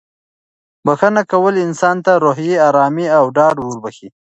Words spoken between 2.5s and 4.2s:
ارامي او ډاډ وربښي.